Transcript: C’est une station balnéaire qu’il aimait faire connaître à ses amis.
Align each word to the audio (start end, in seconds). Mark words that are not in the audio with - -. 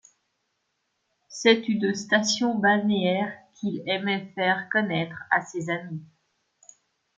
C’est 1.29 1.69
une 1.69 1.93
station 1.93 2.57
balnéaire 2.57 3.37
qu’il 3.53 3.83
aimait 3.87 4.31
faire 4.33 4.67
connaître 4.71 5.19
à 5.29 5.41
ses 5.45 5.69
amis. 5.69 6.01